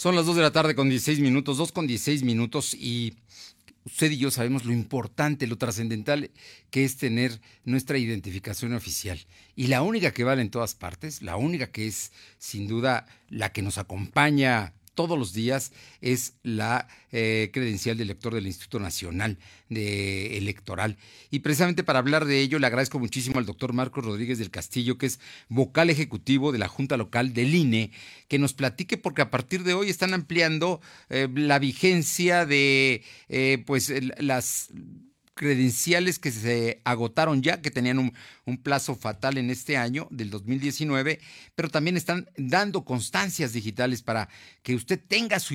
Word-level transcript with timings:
Son 0.00 0.16
las 0.16 0.24
2 0.24 0.36
de 0.36 0.40
la 0.40 0.50
tarde 0.50 0.74
con 0.74 0.88
16 0.88 1.20
minutos, 1.20 1.58
2 1.58 1.72
con 1.72 1.86
16 1.86 2.22
minutos 2.22 2.72
y 2.72 3.18
usted 3.84 4.10
y 4.10 4.16
yo 4.16 4.30
sabemos 4.30 4.64
lo 4.64 4.72
importante, 4.72 5.46
lo 5.46 5.58
trascendental 5.58 6.30
que 6.70 6.84
es 6.84 6.96
tener 6.96 7.38
nuestra 7.66 7.98
identificación 7.98 8.72
oficial. 8.72 9.20
Y 9.56 9.66
la 9.66 9.82
única 9.82 10.12
que 10.12 10.24
vale 10.24 10.40
en 10.40 10.48
todas 10.48 10.74
partes, 10.74 11.20
la 11.20 11.36
única 11.36 11.70
que 11.70 11.86
es 11.86 12.12
sin 12.38 12.66
duda 12.66 13.04
la 13.28 13.52
que 13.52 13.60
nos 13.60 13.76
acompaña 13.76 14.72
todos 15.00 15.18
los 15.18 15.32
días 15.32 15.72
es 16.02 16.34
la 16.42 16.86
eh, 17.10 17.48
credencial 17.54 17.96
de 17.96 18.02
elector 18.02 18.34
del 18.34 18.46
Instituto 18.46 18.78
Nacional 18.80 19.38
Electoral. 19.70 20.98
Y 21.30 21.38
precisamente 21.38 21.82
para 21.82 22.00
hablar 22.00 22.26
de 22.26 22.42
ello 22.42 22.58
le 22.58 22.66
agradezco 22.66 22.98
muchísimo 22.98 23.38
al 23.38 23.46
doctor 23.46 23.72
Marcos 23.72 24.04
Rodríguez 24.04 24.38
del 24.38 24.50
Castillo, 24.50 24.98
que 24.98 25.06
es 25.06 25.18
vocal 25.48 25.88
ejecutivo 25.88 26.52
de 26.52 26.58
la 26.58 26.68
Junta 26.68 26.98
Local 26.98 27.32
del 27.32 27.54
INE, 27.54 27.92
que 28.28 28.38
nos 28.38 28.52
platique 28.52 28.98
porque 28.98 29.22
a 29.22 29.30
partir 29.30 29.64
de 29.64 29.72
hoy 29.72 29.88
están 29.88 30.12
ampliando 30.12 30.82
eh, 31.08 31.28
la 31.34 31.58
vigencia 31.58 32.44
de 32.44 33.02
eh, 33.30 33.62
pues 33.64 33.90
las 34.18 34.68
credenciales 35.40 36.18
que 36.18 36.30
se 36.32 36.82
agotaron 36.84 37.40
ya, 37.40 37.62
que 37.62 37.70
tenían 37.70 37.98
un, 37.98 38.12
plazo 38.62 38.94
fatal 38.94 39.38
en 39.38 39.48
este 39.48 39.78
año 39.78 40.06
del 40.10 40.28
2019, 40.28 41.18
pero 41.54 41.70
también 41.70 41.96
están 41.96 42.26
dando 42.36 42.84
constancias 42.84 43.54
digitales 43.54 44.02
para 44.02 44.28
que 44.62 44.74
usted 44.74 45.00
tenga 45.08 45.38
su, 45.38 45.54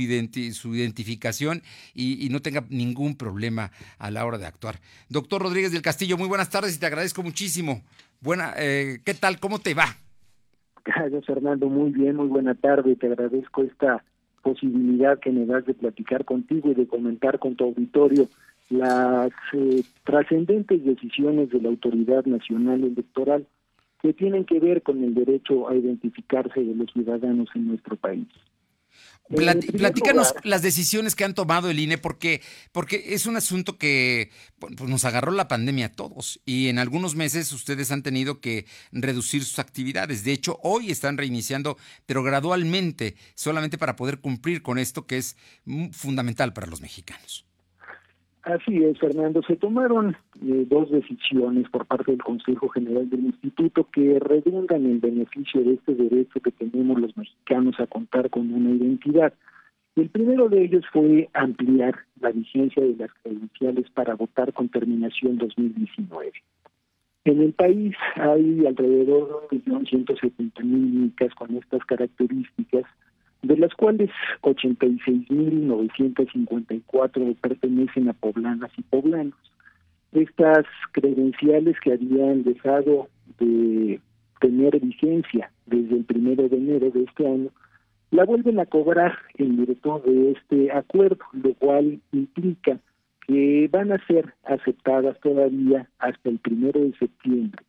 su 0.53 0.73
identificación 0.73 1.62
y, 1.93 2.29
no 2.31 2.41
tenga 2.41 2.63
ningún 2.70 3.16
problema 3.16 3.70
a 3.99 4.09
la 4.09 4.26
hora 4.26 4.40
de 4.40 4.48
actuar. 4.48 4.77
Doctor 5.07 5.43
Rodríguez 5.43 5.71
del 5.71 5.84
Castillo, 5.84 6.17
muy 6.17 6.27
buenas 6.27 6.49
tardes 6.49 6.76
y 6.76 6.79
te 6.79 6.88
agradezco 6.88 7.21
muchísimo. 7.21 7.84
Buena, 8.21 8.55
eh, 8.57 9.02
¿Qué 9.05 9.13
tal? 9.13 9.40
¿Cómo 9.40 9.59
te 9.59 9.76
va? 9.76 9.98
Gracias, 10.84 11.26
Fernando. 11.26 11.70
Muy 11.70 11.91
bien, 11.91 12.15
muy 12.15 12.27
buena 12.27 12.55
tarde. 12.55 12.95
Te 12.95 13.05
agradezco 13.05 13.62
esta 13.62 14.04
posibilidad 14.41 15.20
que 15.20 15.29
me 15.29 15.45
das 15.45 15.63
de 15.65 15.76
platicar 15.76 16.26
contigo 16.26 16.71
y 16.71 16.73
de 16.73 16.88
comentar 16.88 17.38
con 17.38 17.55
tu 17.55 17.65
auditorio 17.65 18.29
las 18.70 19.32
eh, 19.54 19.84
trascendentes 20.04 20.84
decisiones 20.84 21.49
de 21.49 21.62
la 21.62 21.70
Autoridad 21.70 22.26
Nacional 22.26 22.84
Electoral 22.84 23.48
que 24.02 24.13
tienen 24.13 24.46
que 24.46 24.60
ver 24.60 24.84
con 24.84 25.04
el 25.04 25.13
derecho 25.13 25.70
a 25.70 25.76
identificarse 25.76 26.60
de 26.60 26.76
los 26.76 26.91
ciudadanos 26.91 27.49
en 27.55 27.68
nuestro 27.68 27.96
país. 27.96 28.27
platícanos 29.27 30.36
las 30.43 30.62
decisiones 30.62 31.16
que 31.16 31.24
han 31.24 31.34
tomado 31.34 31.70
el 31.70 31.80
INE, 31.80 31.98
porque, 31.98 32.41
porque 32.71 33.13
es 33.16 33.26
un 33.26 33.36
asunto 33.36 33.77
que 33.77 34.30
pues 34.60 34.90
nos 34.90 35.05
agarró 35.05 35.32
la 35.32 35.48
pandemia 35.48 35.88
a 35.88 35.91
todos 35.91 36.40
y 36.46 36.68
en 36.68 36.77
algunos 36.77 37.16
meses 37.16 37.52
ustedes 37.52 37.91
han 37.91 38.04
tenido 38.04 38.41
que 38.41 38.66
reducir 38.91 39.43
sus 39.43 39.60
actividades. 39.60 40.24
De 40.24 40.34
hecho, 40.34 40.60
hoy 40.62 40.91
están 40.91 41.18
reiniciando, 41.18 41.77
pero 42.05 42.21
gradualmente, 42.21 43.16
solamente 43.34 43.77
para 43.77 43.96
poder 43.96 44.20
cumplir 44.20 44.62
con 44.62 44.77
esto 44.77 45.08
que 45.08 45.18
es 45.18 45.36
fundamental 45.91 46.54
para 46.54 46.68
los 46.68 46.82
mexicanos. 46.82 47.46
Así 48.46 48.84
es, 48.84 48.99
Fernando. 48.99 49.41
Se 49.41 49.55
tomaron 49.55 50.15
eh, 50.46 50.68
dos 50.70 50.91
decisiones 50.91 51.68
por 51.70 51.88
parte 51.88 52.12
del 52.12 52.21
Consejo 52.21 52.70
General 52.70 53.10
del 53.10 53.26
Instituto 53.26 53.90
que 53.91 54.20
redundan 54.20 54.85
en 54.85 54.99
beneficio 54.99 55.63
de 55.63 55.74
este 55.74 55.96
derecho 55.96 56.40
que 56.40 56.52
tenemos 56.52 57.02
los 57.02 57.18
mexicanos 57.18 57.79
a 57.79 57.87
contar 57.87 58.29
con 58.29 58.54
una 58.54 58.70
identidad. 58.70 59.34
El 59.96 60.10
primero 60.10 60.48
de 60.48 60.63
ellos 60.63 60.85
fue 60.93 61.27
ampliar 61.34 61.96
la 62.21 62.29
vigencia 62.29 62.84
de 62.84 62.96
las 62.96 63.10
credenciales 63.24 63.90
para 63.90 64.13
votar 64.13 64.53
con 64.53 64.69
terminación 64.69 65.40
2019. 65.40 66.31
En 67.24 67.41
el 67.41 67.53
país 67.53 67.96
hay 68.13 68.63
alrededor 68.68 69.47
de 69.50 69.57
1.170.000 69.57 70.62
únicas 70.62 71.34
con 71.34 71.57
estas 71.57 71.84
características 71.85 72.84
de 73.47 73.57
las 73.57 73.74
cuales 73.75 74.09
86.954 74.41 77.35
pertenecen 77.40 78.09
a 78.09 78.13
poblanas 78.13 78.72
y 78.78 78.81
poblanos. 78.81 79.38
Estas 80.12 80.66
credenciales 80.91 81.80
que 81.80 81.94
habían 81.94 82.44
dejado 82.44 83.08
de 83.40 84.02
tener 84.40 84.80
vigencia 84.80 85.52
desde 85.66 85.97
el 85.97 86.06
primero 86.06 86.50
de 86.50 86.58
enero 86.58 86.90
de 86.90 87.03
este 87.03 87.28
año, 87.28 87.52
la 88.12 88.25
vuelven 88.25 88.59
a 88.59 88.66
cobrar 88.66 89.18
en 89.36 89.58
virtud 89.58 90.02
de 90.06 90.31
este 90.31 90.72
acuerdo, 90.72 91.19
lo 91.34 91.53
cual 91.56 92.00
implica 92.12 92.80
que 93.28 93.68
van 93.72 93.92
a 93.92 94.03
ser 94.08 94.34
aceptadas 94.44 95.19
todavía 95.19 95.88
hasta 96.00 96.30
el 96.30 96.40
primero 96.40 96.80
de 96.80 96.94
septiembre 96.98 97.64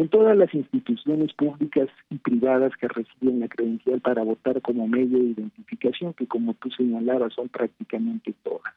en 0.00 0.08
todas 0.08 0.34
las 0.34 0.52
instituciones 0.54 1.30
públicas 1.34 1.88
y 2.08 2.16
privadas 2.16 2.72
que 2.80 2.88
reciben 2.88 3.40
la 3.40 3.48
credencial 3.48 4.00
para 4.00 4.22
votar 4.22 4.62
como 4.62 4.88
medio 4.88 5.18
de 5.18 5.24
identificación, 5.24 6.14
que 6.14 6.26
como 6.26 6.54
tú 6.54 6.70
señalabas 6.70 7.34
son 7.34 7.50
prácticamente 7.50 8.34
todas. 8.42 8.72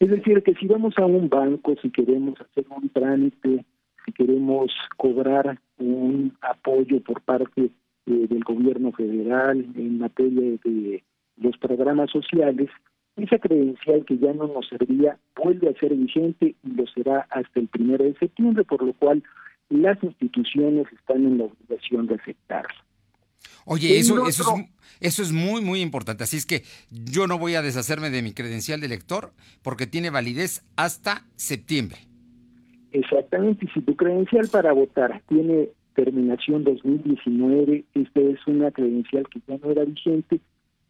Es 0.00 0.10
decir, 0.10 0.42
que 0.42 0.54
si 0.54 0.66
vamos 0.66 0.94
a 0.98 1.06
un 1.06 1.28
banco, 1.28 1.76
si 1.80 1.90
queremos 1.90 2.40
hacer 2.40 2.64
un 2.76 2.88
trámite, 2.88 3.64
si 4.04 4.12
queremos 4.12 4.72
cobrar 4.96 5.60
un 5.78 6.32
apoyo 6.40 7.00
por 7.02 7.20
parte 7.20 7.70
eh, 8.06 8.26
del 8.28 8.42
gobierno 8.42 8.90
federal 8.90 9.64
en 9.76 9.98
materia 10.00 10.58
de 10.64 11.04
los 11.36 11.56
programas 11.58 12.10
sociales, 12.10 12.68
esa 13.16 13.38
credencial 13.38 14.04
que 14.06 14.18
ya 14.18 14.32
no 14.32 14.48
nos 14.48 14.66
servía 14.66 15.18
vuelve 15.36 15.68
a 15.68 15.78
ser 15.78 15.94
vigente 15.94 16.56
y 16.64 16.68
lo 16.74 16.84
será 16.88 17.28
hasta 17.30 17.60
el 17.60 17.68
primero 17.68 18.02
de 18.02 18.14
septiembre, 18.14 18.64
por 18.64 18.82
lo 18.82 18.92
cual 18.94 19.22
las 19.72 20.02
instituciones 20.02 20.86
están 20.92 21.24
en 21.24 21.38
la 21.38 21.44
obligación 21.44 22.06
de 22.06 22.16
aceptarlo. 22.16 22.74
Oye, 23.64 23.98
eso, 23.98 24.26
eso, 24.26 24.56
es, 24.56 24.66
eso 25.00 25.22
es 25.22 25.32
muy, 25.32 25.62
muy 25.62 25.80
importante. 25.80 26.24
Así 26.24 26.36
es 26.36 26.46
que 26.46 26.62
yo 26.90 27.26
no 27.26 27.38
voy 27.38 27.54
a 27.54 27.62
deshacerme 27.62 28.10
de 28.10 28.22
mi 28.22 28.32
credencial 28.32 28.80
de 28.80 28.86
elector 28.86 29.32
porque 29.62 29.86
tiene 29.86 30.10
validez 30.10 30.64
hasta 30.76 31.24
septiembre. 31.36 31.98
Exactamente, 32.92 33.64
y 33.64 33.68
si 33.68 33.80
tu 33.80 33.96
credencial 33.96 34.48
para 34.48 34.72
votar 34.72 35.22
tiene 35.28 35.70
terminación 35.94 36.64
2019, 36.64 37.84
esta 37.94 38.20
es 38.20 38.46
una 38.46 38.70
credencial 38.70 39.26
que 39.28 39.40
ya 39.46 39.56
no 39.62 39.70
era 39.70 39.84
vigente. 39.84 40.40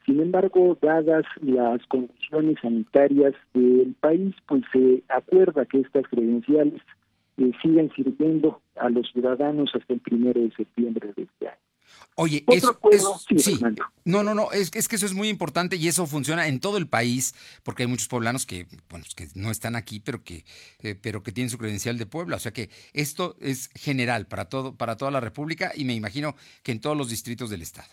Sin 0.04 0.20
embargo, 0.20 0.76
dadas 0.82 1.24
las 1.40 1.84
condiciones 1.86 2.56
sanitarias 2.60 3.34
del 3.54 3.94
país, 4.00 4.34
pues 4.48 4.64
se 4.72 5.02
acuerda 5.08 5.64
que 5.64 5.80
estas 5.80 6.06
credenciales 6.08 6.82
siguen 7.62 7.90
sirviendo 7.94 8.60
a 8.76 8.88
los 8.88 9.10
ciudadanos 9.10 9.70
hasta 9.74 9.92
el 9.92 10.00
primero 10.00 10.40
de 10.40 10.50
septiembre 10.52 11.12
de 11.16 11.22
este 11.22 11.48
año. 11.48 11.58
Oye, 12.14 12.44
eso, 12.48 12.78
sí, 13.38 13.58
no, 14.04 14.22
no, 14.22 14.34
no, 14.34 14.52
es, 14.52 14.70
es, 14.74 14.86
que 14.86 14.96
eso 14.96 15.06
es 15.06 15.14
muy 15.14 15.28
importante 15.28 15.76
y 15.76 15.88
eso 15.88 16.06
funciona 16.06 16.46
en 16.46 16.60
todo 16.60 16.76
el 16.76 16.86
país, 16.86 17.34
porque 17.64 17.84
hay 17.84 17.88
muchos 17.88 18.08
poblanos 18.08 18.44
que, 18.44 18.66
bueno, 18.90 19.06
que 19.16 19.28
no 19.34 19.50
están 19.50 19.76
aquí, 19.76 19.98
pero 19.98 20.22
que, 20.22 20.44
eh, 20.82 20.94
pero 21.00 21.22
que 21.22 21.32
tienen 21.32 21.48
su 21.48 21.56
credencial 21.56 21.96
de 21.96 22.06
Puebla. 22.06 22.36
O 22.36 22.38
sea 22.38 22.52
que 22.52 22.68
esto 22.92 23.36
es 23.40 23.70
general 23.74 24.26
para 24.26 24.46
todo, 24.46 24.76
para 24.76 24.96
toda 24.96 25.10
la 25.10 25.20
República 25.20 25.72
y 25.74 25.84
me 25.84 25.94
imagino 25.94 26.34
que 26.62 26.72
en 26.72 26.80
todos 26.80 26.96
los 26.96 27.08
distritos 27.08 27.48
del 27.48 27.62
estado. 27.62 27.88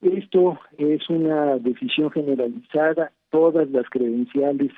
Esto 0.00 0.58
es 0.78 1.08
una 1.10 1.58
decisión 1.58 2.10
generalizada. 2.10 3.12
Todas 3.30 3.70
las 3.70 3.88
credenciales 3.88 4.72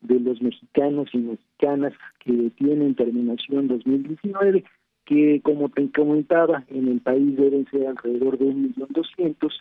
de 0.00 0.20
los 0.20 0.40
mexicanos 0.40 1.08
y 1.12 1.18
mexicanas 1.18 1.92
que 2.20 2.50
tienen 2.56 2.94
terminación 2.94 3.68
2019, 3.68 4.64
que 5.04 5.40
como 5.42 5.68
te 5.68 5.90
comentaba, 5.90 6.64
en 6.68 6.88
el 6.88 7.00
país 7.00 7.36
deben 7.36 7.66
ser 7.70 7.86
alrededor 7.86 8.38
de 8.38 8.44
un 8.44 8.62
millón 8.62 8.88
doscientos, 8.90 9.58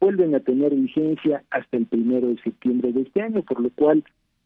vuelven 0.00 0.34
a 0.34 0.40
tener 0.40 0.74
vigencia 0.74 1.44
hasta 1.50 1.76
el 1.76 1.86
primero 1.86 2.28
de 2.28 2.40
septiembre 2.42 2.92
de 2.92 3.02
este 3.02 3.22
año, 3.22 3.42
por 3.42 3.60
lo 3.60 3.70
cual 3.70 4.04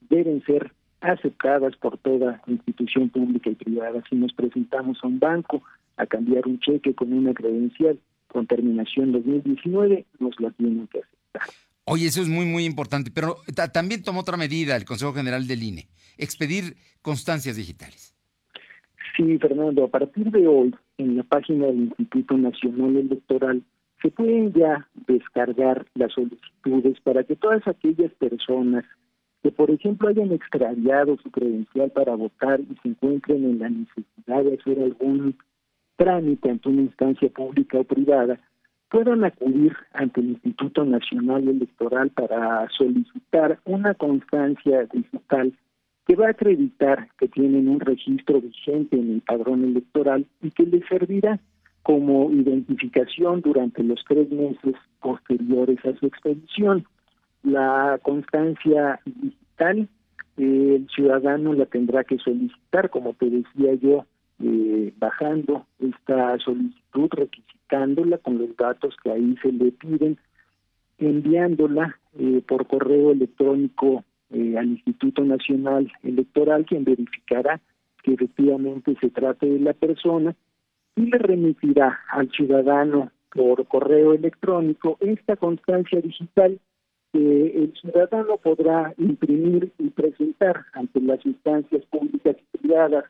deben 0.09 0.43
ser 0.45 0.73
aceptadas 1.01 1.77
por 1.77 1.99
toda 1.99 2.43
institución 2.47 3.09
pública 3.11 3.51
y 3.51 3.55
privada. 3.55 4.03
Si 4.09 4.17
nos 4.17 4.33
presentamos 4.33 4.99
a 5.03 5.07
un 5.07 5.19
banco 5.19 5.63
a 5.97 6.07
cambiar 6.07 6.47
un 6.47 6.59
cheque 6.61 6.95
con 6.95 7.13
una 7.13 7.35
credencial 7.35 7.99
con 8.29 8.47
terminación 8.47 9.13
2019, 9.13 10.07
nos 10.21 10.41
la 10.41 10.51
tienen 10.53 10.87
que 10.87 11.01
aceptar. 11.01 11.72
Oye, 11.85 12.07
eso 12.07 12.23
es 12.23 12.29
muy, 12.29 12.47
muy 12.47 12.65
importante, 12.65 13.11
pero 13.13 13.37
también 13.73 14.03
tomó 14.03 14.21
otra 14.21 14.37
medida 14.37 14.77
el 14.77 14.85
Consejo 14.85 15.13
General 15.13 15.47
del 15.47 15.63
INE, 15.63 15.89
expedir 16.17 16.77
constancias 17.03 17.57
digitales. 17.57 18.15
Sí, 19.17 19.39
Fernando, 19.39 19.85
a 19.85 19.89
partir 19.89 20.31
de 20.31 20.47
hoy, 20.47 20.75
en 20.99 21.17
la 21.17 21.25
página 21.25 21.67
del 21.67 21.83
Instituto 21.83 22.39
Nacional 22.39 22.97
Electoral, 22.97 23.63
se 24.01 24.11
pueden 24.11 24.53
ya 24.53 24.89
descargar 25.07 25.87
las 25.95 26.13
solicitudes 26.13 27.01
para 27.01 27.25
que 27.25 27.37
todas 27.37 27.67
aquellas 27.67 28.13
personas 28.15 28.85
que, 29.43 29.51
por 29.51 29.71
ejemplo, 29.71 30.09
hayan 30.09 30.33
extraviado 30.33 31.17
su 31.19 31.31
credencial 31.31 31.91
para 31.91 32.15
votar 32.15 32.61
y 32.61 32.77
se 32.83 32.89
encuentren 32.89 33.45
en 33.45 33.59
la 33.59 33.69
necesidad 33.69 34.45
de 34.45 34.55
hacer 34.55 34.81
algún 34.81 35.37
trámite 35.97 36.51
ante 36.51 36.69
una 36.69 36.83
instancia 36.83 37.29
pública 37.29 37.79
o 37.79 37.85
privada, 37.85 38.41
puedan 38.93 39.25
acudir 39.25 39.75
ante 39.95 40.21
el 40.21 40.33
Instituto 40.33 40.85
Nacional 40.85 41.49
Electoral 41.49 42.11
para 42.11 42.69
solicitar 42.77 43.59
una 43.65 43.95
constancia 43.95 44.87
digital 44.93 45.55
que 46.07 46.15
va 46.15 46.27
a 46.27 46.33
acreditar 46.33 47.09
que 47.19 47.27
tienen 47.29 47.71
un 47.71 47.81
registro 47.81 48.43
vigente 48.43 48.97
en 48.97 49.15
el 49.15 49.21
padrón 49.23 49.65
electoral 49.65 50.27
y 50.43 50.51
que 50.51 50.65
les 50.65 50.87
servirá 50.89 51.41
como 51.83 52.31
identificación 52.33 53.41
durante 53.41 53.83
los 53.83 54.05
tres 54.07 54.31
meses 54.31 54.75
posteriores 55.01 55.79
a 55.87 55.97
su 55.97 56.07
expedición. 56.07 56.85
La 57.43 57.99
constancia 58.03 59.01
digital, 59.07 59.89
eh, 60.37 60.77
el 60.77 60.89
ciudadano 60.95 61.55
la 61.55 61.65
tendrá 61.65 62.05
que 62.05 62.19
solicitar, 62.19 62.91
como 62.91 63.15
te 63.15 63.31
decía 63.31 63.73
yo, 63.81 64.05
eh, 64.43 64.93
bajando 64.99 65.67
esta 65.79 66.37
solicitud, 66.39 67.09
requisitándola 67.13 68.19
con 68.19 68.39
los 68.39 68.57
datos 68.57 68.97
que 69.03 69.11
ahí 69.11 69.37
se 69.41 69.53
le 69.53 69.71
piden, 69.73 70.19
enviándola 70.99 71.99
eh, 72.19 72.43
por 72.47 72.67
correo 72.67 73.13
electrónico 73.13 74.05
eh, 74.31 74.57
al 74.59 74.69
Instituto 74.69 75.25
Nacional 75.25 75.93
Electoral, 76.03 76.67
quien 76.67 76.85
verificará 76.85 77.61
que 78.03 78.15
efectivamente 78.15 78.97
se 79.01 79.11
trate 79.11 79.47
de 79.47 79.61
la 79.61 79.75
persona 79.75 80.35
y 80.97 81.03
le 81.03 81.19
remitirá 81.19 82.01
al 82.11 82.29
ciudadano 82.31 83.13
por 83.33 83.67
correo 83.67 84.13
electrónico 84.13 84.99
esta 85.01 85.37
constancia 85.37 86.01
digital 86.01 86.59
que 87.13 87.47
el 87.59 87.73
ciudadano 87.81 88.39
podrá 88.39 88.93
imprimir 88.99 89.73
y 89.79 89.91
presentar 89.91 90.65
ante 90.73 91.01
las 91.01 91.25
instancias 91.25 91.85
públicas 91.87 92.37
y 92.39 92.59
privadas 92.59 93.05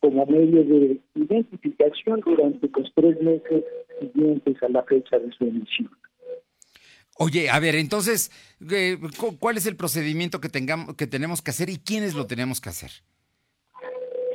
como 0.00 0.26
medio 0.26 0.64
de 0.64 1.00
identificación 1.14 2.20
durante 2.20 2.68
los 2.68 2.92
tres 2.94 3.20
meses 3.20 3.64
siguientes 4.00 4.62
a 4.62 4.68
la 4.68 4.82
fecha 4.84 5.18
de 5.18 5.32
su 5.32 5.44
emisión. 5.44 5.90
Oye, 7.18 7.48
a 7.48 7.58
ver, 7.60 7.76
entonces, 7.76 8.30
eh, 8.70 8.98
¿cuál 9.38 9.56
es 9.56 9.66
el 9.66 9.76
procedimiento 9.76 10.40
que 10.40 10.50
tengamos, 10.50 10.94
que 10.96 11.06
tenemos 11.06 11.40
que 11.40 11.50
hacer 11.50 11.70
y 11.70 11.78
quiénes 11.78 12.14
lo 12.14 12.26
tenemos 12.26 12.60
que 12.60 12.68
hacer? 12.68 12.90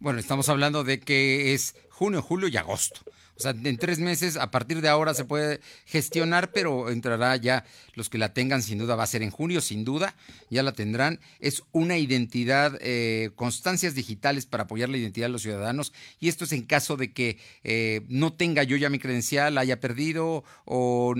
Bueno, 0.00 0.20
estamos 0.20 0.48
hablando 0.48 0.84
de 0.84 1.00
que 1.00 1.54
es 1.54 1.74
junio, 1.90 2.22
julio 2.22 2.46
y 2.46 2.56
agosto. 2.56 3.00
O 3.36 3.40
sea, 3.40 3.50
en 3.50 3.76
tres 3.76 3.98
meses, 3.98 4.36
a 4.36 4.52
partir 4.52 4.80
de 4.80 4.88
ahora 4.88 5.12
se 5.12 5.24
puede 5.24 5.60
gestionar, 5.86 6.52
pero 6.52 6.90
entrará 6.90 7.34
ya 7.36 7.64
los 7.94 8.08
que 8.08 8.16
la 8.18 8.32
tengan, 8.32 8.62
sin 8.62 8.78
duda 8.78 8.94
va 8.94 9.02
a 9.02 9.08
ser 9.08 9.22
en 9.22 9.30
junio, 9.30 9.60
sin 9.60 9.84
duda, 9.84 10.14
ya 10.50 10.62
la 10.62 10.70
tendrán. 10.70 11.18
Es 11.40 11.64
una 11.72 11.98
identidad, 11.98 12.78
eh, 12.80 13.30
constancias 13.34 13.96
digitales 13.96 14.46
para 14.46 14.64
apoyar 14.64 14.88
la 14.88 14.98
identidad 14.98 15.26
de 15.26 15.32
los 15.32 15.42
ciudadanos. 15.42 15.92
Y 16.20 16.28
esto 16.28 16.44
es 16.44 16.52
en 16.52 16.62
caso 16.62 16.96
de 16.96 17.12
que 17.12 17.38
eh, 17.64 18.02
no 18.08 18.32
tenga 18.32 18.62
yo 18.62 18.76
ya 18.76 18.90
mi 18.90 19.00
credencial, 19.00 19.58
haya 19.58 19.80
perdido, 19.80 20.44
o, 20.64 21.14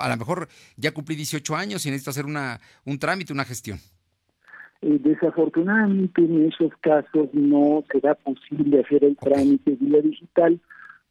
a 0.00 0.08
lo 0.08 0.16
mejor 0.16 0.48
ya 0.76 0.92
cumplí 0.92 1.14
18 1.14 1.56
años 1.56 1.86
y 1.86 1.90
necesito 1.90 2.10
hacer 2.10 2.26
una, 2.26 2.60
un 2.84 2.98
trámite, 2.98 3.32
una 3.32 3.44
gestión. 3.44 3.80
Eh, 4.82 4.98
desafortunadamente 5.02 6.22
en 6.22 6.46
esos 6.46 6.74
casos 6.80 7.28
no 7.34 7.84
será 7.92 8.14
posible 8.14 8.80
hacer 8.80 9.04
el 9.04 9.16
trámite 9.16 9.76
vía 9.78 10.00
digital 10.00 10.58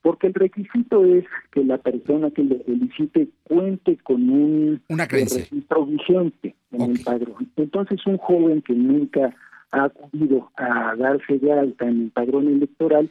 porque 0.01 0.27
el 0.27 0.33
requisito 0.33 1.06
es 1.06 1.25
que 1.51 1.63
la 1.63 1.77
persona 1.77 2.31
que 2.31 2.44
le 2.44 2.63
solicite 2.63 3.30
cuente 3.44 3.98
con 3.98 4.30
un 4.30 4.81
registro 4.88 5.86
vigente 5.86 6.56
en 6.71 6.81
el 6.81 7.00
padrón. 7.04 7.48
Entonces 7.57 8.00
un 8.07 8.18
joven 8.18 8.62
que 8.62 8.74
nunca 8.74 9.36
ha 9.72 9.83
acudido 9.83 10.50
a 10.56 10.95
darse 10.95 11.38
de 11.38 11.51
alta 11.51 11.86
en 11.86 12.04
el 12.04 12.12
padrón 12.12 12.48
electoral 12.48 13.10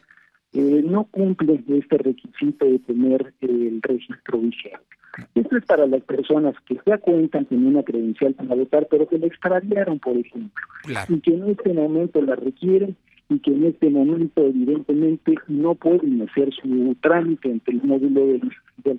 eh, 0.55 0.83
no 0.85 1.05
cumple 1.05 1.63
este 1.69 1.99
requisito 1.99 2.65
de 2.65 2.79
tener 2.81 3.35
el 3.43 3.81
registro 3.83 4.39
vigente. 4.39 4.98
Esto 5.35 5.57
es 5.57 5.65
para 5.65 5.87
las 5.87 6.03
personas 6.03 6.55
que 6.67 6.79
ya 6.87 6.99
cuentan 6.99 7.45
con 7.47 7.65
una 7.67 7.83
credencial 7.83 8.35
para 8.35 8.55
votar, 8.55 8.87
pero 8.91 9.09
que 9.09 9.19
la 9.19 9.27
extraviaron, 9.27 9.99
por 9.99 10.17
ejemplo, 10.17 10.65
y 11.09 11.21
que 11.21 11.35
en 11.35 11.51
este 11.51 11.73
momento 11.73 12.23
la 12.23 12.37
requieren 12.37 12.97
y 13.29 13.39
que 13.41 13.51
en 13.51 13.65
este 13.67 13.91
momento 13.91 14.47
evidentemente 14.47 15.35
no 15.49 15.75
pueden 15.75 16.23
hacer 16.23 16.53
su 16.55 16.97
trámite 17.01 17.51
ante 17.51 17.73
el 17.73 17.83
módulo 17.83 18.27
del, 18.27 18.53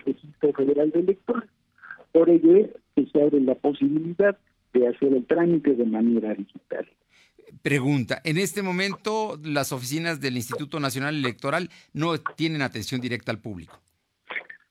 Registro 0.05 0.53
Federal 0.53 0.91
de 0.91 0.99
Electores. 0.99 1.49
Por 2.11 2.29
ello 2.29 2.55
es 2.57 2.69
que 2.95 3.05
se 3.11 3.21
abre 3.21 3.41
la 3.41 3.55
posibilidad 3.55 4.37
de 4.73 4.87
hacer 4.87 5.13
el 5.13 5.25
trámite 5.25 5.73
de 5.73 5.85
manera 5.85 6.35
digital. 6.35 6.87
Pregunta, 7.63 8.21
en 8.23 8.37
este 8.37 8.61
momento 8.61 9.39
las 9.43 9.71
oficinas 9.71 10.21
del 10.21 10.37
Instituto 10.37 10.79
Nacional 10.79 11.15
Electoral 11.15 11.69
no 11.93 12.15
tienen 12.19 12.61
atención 12.61 13.01
directa 13.01 13.31
al 13.31 13.39
público. 13.39 13.79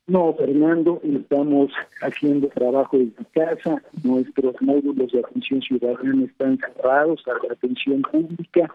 No, 0.08 0.32
Fernando, 0.32 1.02
estamos 1.04 1.70
haciendo 2.00 2.48
trabajo 2.48 2.96
desde 2.96 3.24
casa, 3.34 3.82
nuestros 4.02 4.54
módulos 4.62 5.12
de 5.12 5.20
atención 5.20 5.60
ciudadana 5.60 6.24
están 6.24 6.58
cerrados 6.58 7.22
a 7.26 7.46
la 7.46 7.52
atención 7.52 8.00
pública, 8.00 8.74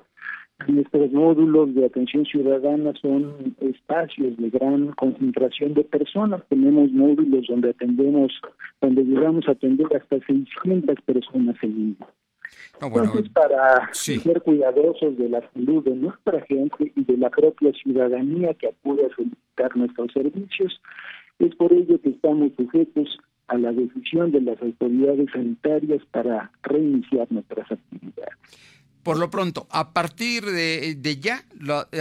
nuestros 0.68 1.12
módulos 1.12 1.74
de 1.74 1.88
atención 1.88 2.24
ciudadana 2.25 2.94
son 3.02 3.56
espacios 3.62 4.38
de 4.38 4.52
gran 4.52 4.92
concentración 4.92 5.74
de 5.74 5.84
personas, 5.84 6.44
tenemos 6.50 6.92
módulos 6.92 7.48
donde 7.48 7.72
atendemos, 7.72 8.32
donde 8.80 9.04
llegamos 9.04 9.48
a 9.48 9.54
atender 9.54 9.88
hasta 9.96 10.20
600 10.28 11.02
personas 11.02 11.56
en 11.63 11.75
línea. 11.75 12.08
Entonces, 12.80 13.30
para 13.30 13.92
ser 13.94 14.42
cuidadosos 14.42 15.18
de 15.18 15.30
la 15.30 15.42
salud 15.52 15.84
de 15.84 15.96
nuestra 15.96 16.42
gente 16.42 16.92
y 16.96 17.04
de 17.04 17.18
la 17.18 17.32
propia 17.32 17.72
ciudadanía 17.74 18.54
que 18.54 18.68
acude 18.68 19.08
a 19.08 19.16
solicitar 19.16 19.75
nuestros 19.75 20.12
servicios, 20.12 20.80
es 21.40 21.56
por 21.56 21.74
ello 21.74 22.00
que 22.02 22.10
estamos 22.10 22.52
sujetos 22.58 23.18
a 23.48 23.58
la 23.58 23.72
decisión 23.72 24.32
de 24.32 24.42
las 24.42 24.62
autoridades 24.62 25.28
sanitarias 25.32 26.02
para 26.12 26.52
reiniciar 26.63 27.32
nuestras 27.32 27.72
actividades. 27.72 28.34
Por 29.04 29.20
lo 29.20 29.30
pronto, 29.30 29.68
a 29.70 29.92
partir 29.92 30.46
de, 30.46 31.18
ya, 31.20 31.44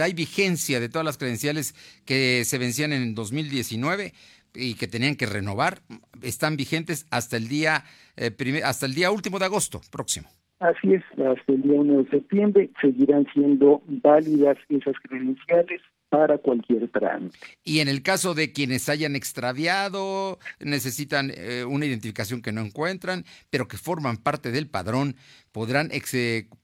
hay 0.01 0.13
vigencia 0.13 0.79
de 0.79 0.87
todas 0.87 1.03
las 1.03 1.17
credenciales 1.17 1.75
que 2.05 2.45
se 2.45 2.57
vencían 2.57 2.93
en 2.93 3.13
2019 3.13 4.13
y 4.55 4.75
que 4.75 4.87
tenían 4.87 5.15
que 5.15 5.25
renovar, 5.25 5.81
están 6.21 6.55
vigentes 6.55 7.05
hasta 7.09 7.35
el 7.35 7.49
día 7.49 7.83
eh, 8.15 8.31
hasta 8.63 8.85
el 8.85 8.93
día 8.93 9.11
último 9.11 9.37
de 9.39 9.45
agosto 9.45 9.81
próximo. 9.91 10.29
Así 10.59 10.93
es, 10.93 11.03
hasta 11.11 11.51
el 11.51 11.61
día 11.61 11.73
1 11.73 12.03
de 12.03 12.09
septiembre 12.09 12.69
seguirán 12.81 13.25
siendo 13.33 13.81
válidas 13.87 14.57
esas 14.69 14.95
credenciales 15.03 15.81
para 16.13 16.37
cualquier 16.37 16.87
trámite. 16.89 17.35
Y 17.63 17.79
en 17.79 17.87
el 17.87 18.03
caso 18.03 18.35
de 18.35 18.51
quienes 18.51 18.87
hayan 18.87 19.15
extraviado, 19.15 20.37
necesitan 20.59 21.31
eh, 21.35 21.65
una 21.67 21.87
identificación 21.87 22.43
que 22.43 22.51
no 22.51 22.61
encuentran, 22.61 23.25
pero 23.49 23.67
que 23.67 23.77
forman 23.77 24.17
parte 24.17 24.51
del 24.51 24.67
padrón, 24.67 25.15
podrán 25.51 25.89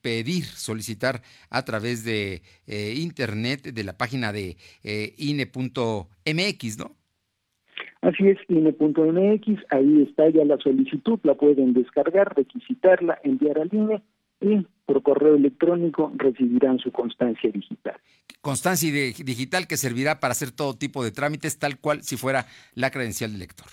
pedir, 0.02 0.44
solicitar 0.44 1.22
a 1.50 1.64
través 1.64 2.04
de 2.04 2.42
eh, 2.68 2.94
internet, 2.96 3.62
de 3.62 3.82
la 3.82 3.98
página 3.98 4.32
de 4.32 4.56
eh, 4.84 5.14
INE.mx, 5.18 6.78
¿no? 6.78 6.99
Así 8.02 8.28
es, 8.28 8.38
INE.mx, 8.48 9.64
ahí 9.70 10.02
está 10.02 10.30
ya 10.30 10.44
la 10.44 10.56
solicitud, 10.56 11.18
la 11.22 11.34
pueden 11.34 11.74
descargar, 11.74 12.34
requisitarla, 12.34 13.18
enviar 13.24 13.58
al 13.58 13.68
INE 13.72 14.02
y 14.40 14.66
por 14.86 15.02
correo 15.02 15.34
electrónico 15.34 16.10
recibirán 16.16 16.78
su 16.78 16.90
constancia 16.92 17.50
digital. 17.50 17.96
Constancia 18.40 18.90
digital 18.90 19.66
que 19.66 19.76
servirá 19.76 20.18
para 20.18 20.32
hacer 20.32 20.50
todo 20.50 20.74
tipo 20.74 21.04
de 21.04 21.10
trámites, 21.10 21.58
tal 21.58 21.78
cual 21.78 22.02
si 22.02 22.16
fuera 22.16 22.46
la 22.74 22.90
credencial 22.90 23.32
del 23.32 23.40
lector. 23.40 23.66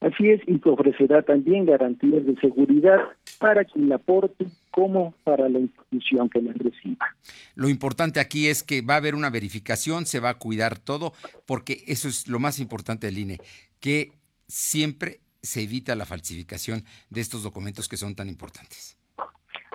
Así 0.00 0.30
es, 0.30 0.40
y 0.46 0.60
que 0.60 0.68
ofrecerá 0.68 1.22
también 1.22 1.66
garantías 1.66 2.24
de 2.24 2.36
seguridad 2.36 3.00
para 3.38 3.64
quien 3.64 3.88
la 3.88 3.96
aporte 3.96 4.46
como 4.70 5.14
para 5.24 5.48
la 5.48 5.58
institución 5.58 6.28
que 6.28 6.42
la 6.42 6.52
reciba. 6.52 7.06
Lo 7.54 7.68
importante 7.68 8.20
aquí 8.20 8.48
es 8.48 8.62
que 8.62 8.82
va 8.82 8.94
a 8.94 8.98
haber 8.98 9.14
una 9.14 9.30
verificación, 9.30 10.06
se 10.06 10.20
va 10.20 10.30
a 10.30 10.38
cuidar 10.38 10.78
todo, 10.78 11.12
porque 11.46 11.84
eso 11.86 12.08
es 12.08 12.28
lo 12.28 12.38
más 12.38 12.60
importante 12.60 13.06
del 13.06 13.18
INE, 13.18 13.38
que 13.80 14.12
siempre 14.46 15.20
se 15.42 15.62
evita 15.62 15.94
la 15.94 16.06
falsificación 16.06 16.84
de 17.08 17.20
estos 17.20 17.42
documentos 17.42 17.88
que 17.88 17.96
son 17.96 18.14
tan 18.14 18.28
importantes. 18.28 18.96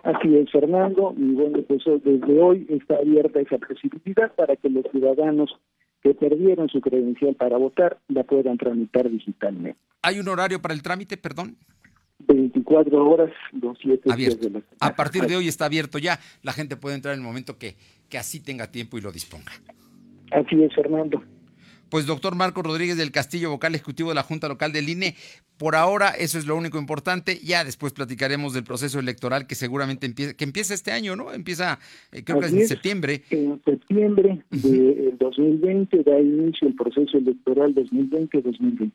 Así 0.04 0.36
es, 0.36 0.52
Fernando, 0.52 1.16
y 1.18 1.34
bueno, 1.34 1.64
pues 1.68 1.82
desde 2.04 2.40
hoy 2.40 2.68
está 2.70 2.98
abierta 2.98 3.40
esa 3.40 3.58
posibilidad 3.58 4.34
para 4.36 4.56
que 4.56 4.70
los 4.70 4.86
ciudadanos 4.92 5.50
que 6.04 6.14
perdieron 6.14 6.70
su 6.70 6.80
credencial 6.80 7.34
para 7.34 7.58
votar 7.58 7.98
la 8.10 8.24
puedan 8.24 8.60
tramitar 8.60 9.10
digitalmente. 9.10 9.80
¿Hay 10.04 10.20
un 10.20 10.28
horario 10.28 10.62
para 10.62 10.76
el 10.76 10.84
trámite, 10.84 11.18
perdón? 11.18 11.58
24 12.20 13.10
horas, 13.10 13.32
los 13.52 13.78
7 13.82 14.16
días 14.16 14.40
de 14.40 14.50
la 14.50 14.62
A 14.80 14.96
partir 14.96 15.26
de 15.26 15.36
hoy 15.36 15.48
está 15.48 15.66
abierto 15.66 15.98
ya. 15.98 16.20
La 16.44 16.54
gente 16.54 16.78
puede 16.78 16.96
entrar 16.96 17.14
en 17.14 17.20
el 17.20 17.26
momento 17.26 17.58
que, 17.58 17.76
que 18.10 18.18
así 18.18 18.40
tenga 18.40 18.72
tiempo 18.72 18.98
y 18.98 19.02
lo 19.02 19.12
disponga. 19.12 19.52
Así 20.32 20.62
es, 20.64 20.74
Fernando. 20.74 21.22
Pues 21.90 22.08
doctor 22.08 22.36
Marco 22.36 22.64
Rodríguez 22.64 22.98
del 22.98 23.12
Castillo, 23.12 23.52
vocal 23.52 23.76
ejecutivo 23.76 24.10
de 24.10 24.16
la 24.16 24.24
Junta 24.24 24.48
Local 24.48 24.72
del 24.74 24.90
INE, 24.90 25.16
por 25.58 25.76
ahora 25.76 26.10
eso 26.10 26.38
es 26.38 26.48
lo 26.48 26.56
único 26.56 26.80
importante. 26.80 27.40
Ya 27.44 27.64
después 27.64 27.94
platicaremos 27.94 28.54
del 28.54 28.64
proceso 28.64 29.00
electoral 29.00 29.46
que 29.48 29.56
seguramente 29.56 30.06
empieza, 30.06 30.34
que 30.34 30.44
empieza 30.44 30.74
este 30.74 30.92
año, 30.92 31.16
¿no? 31.16 31.32
Empieza, 31.32 31.80
eh, 32.12 32.24
creo 32.24 32.40
que 32.40 32.48
es 32.48 32.54
en 32.54 32.68
septiembre. 32.68 33.22
En 33.30 33.62
septiembre 33.64 34.44
del 34.50 35.18
2020 35.20 36.04
da 36.04 36.20
inicio 36.20 36.68
el 36.68 36.76
proceso 36.76 37.18
electoral 37.18 37.74
2020-2021. 37.76 38.92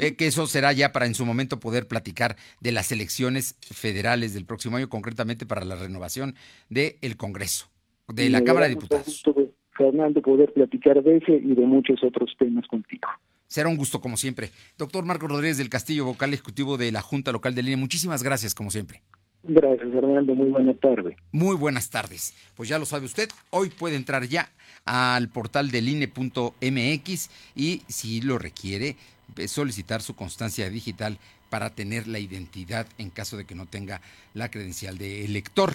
Eh, 0.00 0.16
que 0.16 0.26
eso 0.26 0.46
será 0.46 0.72
ya 0.72 0.92
para 0.92 1.06
en 1.06 1.14
su 1.14 1.26
momento 1.26 1.60
poder 1.60 1.86
platicar 1.86 2.36
de 2.60 2.72
las 2.72 2.90
elecciones 2.90 3.56
federales 3.60 4.34
del 4.34 4.46
próximo 4.46 4.76
año, 4.76 4.88
concretamente 4.88 5.46
para 5.46 5.64
la 5.64 5.76
renovación 5.76 6.34
del 6.68 7.16
Congreso, 7.16 7.68
de 8.08 8.30
la 8.30 8.42
Cámara 8.42 8.66
de 8.66 8.74
Diputados. 8.74 9.22
Fernando, 9.76 10.20
poder 10.20 10.52
platicar 10.52 11.02
de 11.02 11.16
ese 11.16 11.32
y 11.32 11.54
de 11.54 11.62
muchos 11.62 12.02
otros 12.04 12.34
temas 12.38 12.66
contigo. 12.66 13.08
Será 13.46 13.68
un 13.68 13.76
gusto, 13.76 14.00
como 14.00 14.16
siempre. 14.16 14.50
Doctor 14.78 15.04
Marco 15.04 15.26
Rodríguez 15.26 15.58
del 15.58 15.70
Castillo, 15.70 16.04
vocal 16.04 16.32
ejecutivo 16.32 16.76
de 16.76 16.92
la 16.92 17.02
Junta 17.02 17.32
Local 17.32 17.54
de 17.54 17.62
Línea, 17.62 17.78
muchísimas 17.78 18.22
gracias, 18.22 18.54
como 18.54 18.70
siempre. 18.70 19.02
Gracias, 19.42 19.90
Fernando. 19.90 20.34
Muy 20.34 20.50
buena 20.50 20.74
tarde. 20.74 21.16
Muy 21.32 21.56
buenas 21.56 21.90
tardes. 21.90 22.34
Pues 22.56 22.68
ya 22.68 22.78
lo 22.78 22.86
sabe 22.86 23.06
usted, 23.06 23.28
hoy 23.50 23.70
puede 23.70 23.96
entrar 23.96 24.24
ya 24.24 24.50
al 24.84 25.28
portal 25.28 25.70
del 25.70 25.88
INE.mx 25.88 27.30
y, 27.54 27.82
si 27.88 28.20
lo 28.20 28.38
requiere, 28.38 28.96
solicitar 29.46 30.02
su 30.02 30.14
constancia 30.14 30.68
digital 30.68 31.18
para 31.48 31.70
tener 31.70 32.06
la 32.06 32.18
identidad 32.18 32.86
en 32.96 33.10
caso 33.10 33.36
de 33.36 33.44
que 33.44 33.54
no 33.54 33.66
tenga 33.66 34.00
la 34.34 34.50
credencial 34.50 34.96
de 34.98 35.24
elector. 35.24 35.74